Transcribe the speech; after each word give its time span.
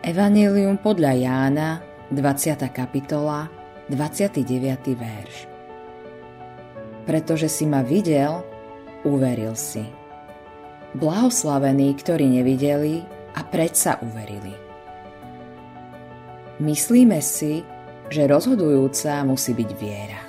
Evangelium 0.00 0.80
podľa 0.80 1.12
Jána, 1.12 1.84
20. 2.08 2.72
kapitola, 2.72 3.52
29. 3.92 4.96
verš. 4.96 5.44
Pretože 7.04 7.52
si 7.52 7.68
ma 7.68 7.84
videl, 7.84 8.40
uveril 9.04 9.52
si. 9.52 9.84
Blahoslavení, 10.96 11.92
ktorí 12.00 12.32
nevideli 12.32 13.04
a 13.36 13.44
predsa 13.44 14.00
uverili. 14.00 14.56
Myslíme 16.64 17.20
si, 17.20 17.60
že 18.08 18.24
rozhodujúca 18.24 19.20
musí 19.28 19.52
byť 19.52 19.70
viera. 19.76 20.20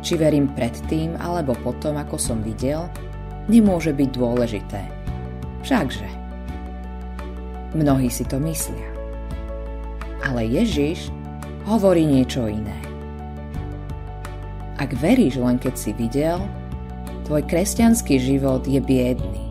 Či 0.00 0.16
verím 0.16 0.48
predtým 0.56 1.12
alebo 1.20 1.52
potom, 1.60 2.00
ako 2.00 2.16
som 2.16 2.40
videl, 2.40 2.88
nemôže 3.52 3.92
byť 3.92 4.08
dôležité. 4.16 4.80
Všakže. 5.60 6.25
Mnohí 7.76 8.08
si 8.08 8.24
to 8.24 8.40
myslia. 8.40 8.88
Ale 10.24 10.48
Ježiš 10.48 11.12
hovorí 11.68 12.08
niečo 12.08 12.48
iné. 12.48 12.80
Ak 14.80 14.96
veríš 14.96 15.36
len 15.36 15.60
keď 15.60 15.74
si 15.76 15.92
videl, 15.92 16.40
tvoj 17.28 17.44
kresťanský 17.44 18.16
život 18.16 18.64
je 18.64 18.80
biedný. 18.80 19.44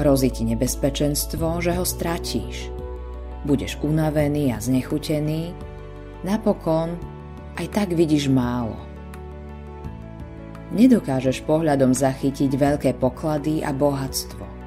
Hrozí 0.00 0.32
ti 0.32 0.48
nebezpečenstvo, 0.48 1.60
že 1.60 1.76
ho 1.76 1.84
stratíš– 1.84 2.66
budeš 3.42 3.78
unavený 3.82 4.54
a 4.54 4.58
znechutený, 4.62 5.50
napokon 6.22 6.94
aj 7.58 7.66
tak 7.74 7.88
vidíš 7.92 8.30
málo. 8.30 8.78
Nedokážeš 10.72 11.44
pohľadom 11.44 11.92
zachytiť 11.92 12.56
veľké 12.56 12.90
poklady 12.96 13.60
a 13.60 13.76
bohatstvo. 13.76 14.61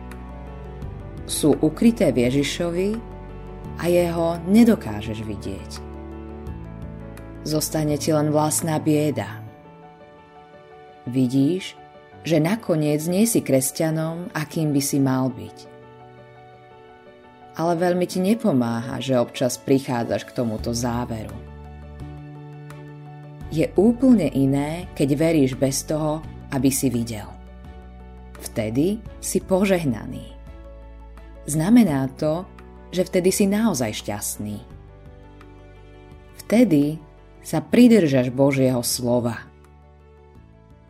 Sú 1.26 1.58
ukryté 1.60 2.14
v 2.14 2.30
Ježišovi 2.30 2.90
a 3.82 3.84
jeho 3.90 4.38
nedokážeš 4.46 5.20
vidieť. 5.26 5.72
Zostane 7.46 7.98
ti 7.98 8.14
len 8.14 8.30
vlastná 8.34 8.78
bieda. 8.82 9.42
Vidíš, 11.06 11.78
že 12.26 12.42
nakoniec 12.42 13.06
nie 13.06 13.30
si 13.30 13.42
kresťanom, 13.42 14.34
akým 14.34 14.74
by 14.74 14.82
si 14.82 14.98
mal 14.98 15.30
byť 15.30 15.76
ale 17.56 17.74
veľmi 17.80 18.06
ti 18.06 18.20
nepomáha, 18.20 19.00
že 19.00 19.16
občas 19.16 19.56
prichádzaš 19.56 20.28
k 20.28 20.36
tomuto 20.36 20.76
záveru. 20.76 21.36
Je 23.48 23.72
úplne 23.80 24.28
iné, 24.36 24.92
keď 24.92 25.10
veríš 25.16 25.56
bez 25.56 25.88
toho, 25.88 26.20
aby 26.52 26.68
si 26.68 26.92
videl. 26.92 27.28
Vtedy 28.44 29.00
si 29.24 29.40
požehnaný. 29.40 30.35
Znamená 31.46 32.10
to, 32.18 32.46
že 32.90 33.06
vtedy 33.06 33.30
si 33.30 33.46
naozaj 33.46 34.02
šťastný. 34.02 34.58
Vtedy 36.46 36.98
sa 37.46 37.62
pridržaš 37.62 38.34
Božieho 38.34 38.82
slova. 38.82 39.46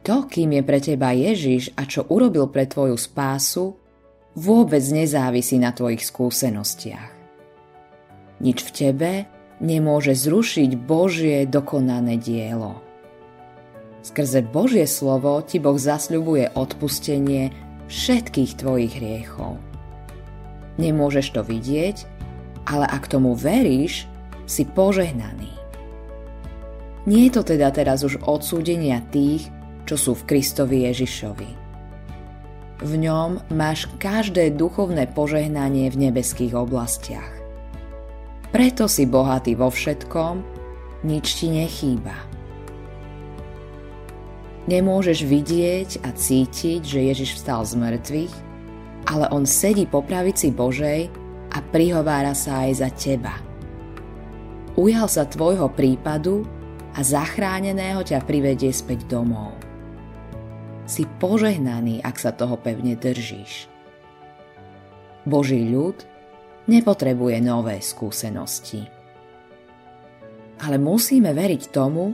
To, 0.07 0.23
kým 0.29 0.55
je 0.55 0.63
pre 0.63 0.79
teba 0.79 1.11
Ježiš 1.11 1.73
a 1.75 1.83
čo 1.83 2.07
urobil 2.07 2.47
pre 2.47 2.69
tvoju 2.69 2.95
spásu, 2.95 3.75
vôbec 4.37 4.83
nezávisí 4.83 5.59
na 5.59 5.73
tvojich 5.73 6.05
skúsenostiach. 6.05 7.11
Nič 8.39 8.57
v 8.61 8.71
tebe 8.71 9.11
nemôže 9.63 10.13
zrušiť 10.13 10.75
Božie 10.77 11.47
dokonané 11.47 12.19
dielo. 12.19 12.79
Skrze 14.05 14.45
Božie 14.45 14.85
slovo 14.85 15.41
ti 15.41 15.57
Boh 15.57 15.79
zasľubuje 15.79 16.53
odpustenie 16.53 17.49
všetkých 17.89 18.51
tvojich 18.61 18.93
hriechov. 19.01 19.57
Nemôžeš 20.75 21.35
to 21.35 21.41
vidieť, 21.41 22.03
ale 22.67 22.85
ak 22.87 23.07
tomu 23.07 23.35
veríš, 23.37 24.07
si 24.45 24.61
požehnaný. 24.65 25.49
Nie 27.09 27.29
je 27.29 27.35
to 27.37 27.55
teda 27.55 27.69
teraz 27.73 28.01
už 28.05 28.21
odsúdenia 28.25 29.01
tých, 29.09 29.49
čo 29.85 29.97
sú 29.97 30.11
v 30.17 30.25
Kristovi 30.25 30.85
Ježišovi 30.89 31.65
v 32.83 32.93
ňom 32.99 33.39
máš 33.55 33.87
každé 33.97 34.53
duchovné 34.59 35.07
požehnanie 35.07 35.87
v 35.87 36.09
nebeských 36.09 36.53
oblastiach. 36.53 37.31
Preto 38.51 38.87
si 38.91 39.07
bohatý 39.07 39.55
vo 39.55 39.71
všetkom, 39.71 40.43
nič 41.07 41.39
ti 41.39 41.47
nechýba. 41.51 42.15
Nemôžeš 44.65 45.23
vidieť 45.23 45.89
a 46.03 46.09
cítiť, 46.11 46.81
že 46.81 47.05
Ježiš 47.13 47.37
vstal 47.37 47.61
z 47.63 47.73
mŕtvych, 47.77 48.33
ale 49.05 49.29
on 49.29 49.45
sedí 49.45 49.85
po 49.85 50.01
pravici 50.01 50.49
Božej 50.49 51.07
a 51.53 51.57
prihovára 51.61 52.33
sa 52.33 52.65
aj 52.65 52.71
za 52.81 52.89
teba. 52.93 53.33
Ujal 54.75 55.07
sa 55.07 55.23
tvojho 55.23 55.71
prípadu 55.71 56.43
a 56.95 56.99
zachráneného 56.99 58.03
ťa 58.03 58.25
privedie 58.27 58.75
späť 58.75 59.07
domov 59.07 59.65
si 60.85 61.09
požehnaný, 61.17 61.99
ak 62.05 62.15
sa 62.21 62.31
toho 62.31 62.55
pevne 62.61 62.93
držíš. 62.93 63.67
Boží 65.25 65.65
ľud 65.65 66.05
nepotrebuje 66.69 67.41
nové 67.41 67.81
skúsenosti. 67.81 68.85
Ale 70.61 70.77
musíme 70.77 71.33
veriť 71.33 71.73
tomu, 71.73 72.13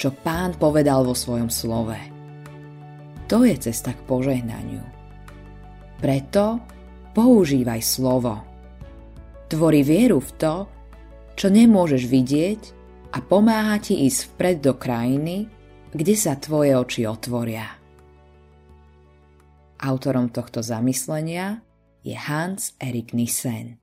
čo 0.00 0.12
pán 0.12 0.56
povedal 0.56 1.04
vo 1.04 1.12
svojom 1.12 1.52
slove. 1.52 1.96
To 3.28 3.44
je 3.44 3.54
cesta 3.60 3.92
k 3.92 4.00
požehnaniu. 4.08 4.95
Preto 5.96 6.60
používaj 7.16 7.80
slovo. 7.80 8.44
Tvori 9.48 9.80
vieru 9.80 10.20
v 10.20 10.30
to, 10.36 10.54
čo 11.32 11.48
nemôžeš 11.48 12.02
vidieť 12.04 12.60
a 13.16 13.24
pomáha 13.24 13.80
ti 13.80 14.04
ísť 14.04 14.36
vpred 14.36 14.56
do 14.60 14.72
krajiny, 14.76 15.48
kde 15.96 16.14
sa 16.18 16.36
tvoje 16.36 16.76
oči 16.76 17.08
otvoria. 17.08 17.80
Autorom 19.80 20.28
tohto 20.32 20.60
zamyslenia 20.60 21.64
je 22.04 22.16
Hans 22.16 22.76
Erik 22.80 23.16
Nissen. 23.16 23.80